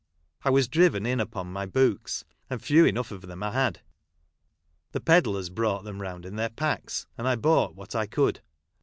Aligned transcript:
I 0.43 0.49
was 0.49 0.67
driven 0.67 1.05
in 1.05 1.19
upon 1.19 1.53
my 1.53 1.67
books; 1.67 2.25
and 2.49 2.59
few 2.59 2.85
enough 2.85 3.11
of 3.11 3.21
them 3.21 3.43
I 3.43 3.51
had. 3.51 3.81
The 4.93 4.99
pedlars 4.99 5.51
brought 5.51 5.83
them 5.83 6.01
round 6.01 6.25
in 6.25 6.37
their 6.37 6.49
packs, 6.49 7.05
and 7.19 7.27
I 7.27 7.35
bought 7.35 7.75
what 7.75 7.93
I 7.93 8.07
could. 8.07 8.41